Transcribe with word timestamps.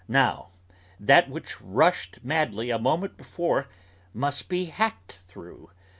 Now, 0.07 0.49
that 0.99 1.29
which 1.29 1.61
rushed 1.61 2.23
madly 2.25 2.71
a 2.71 2.79
moment 2.79 3.17
before, 3.17 3.67
must 4.15 4.49
be 4.49 4.65
hacked 4.65 5.19
through! 5.27 5.69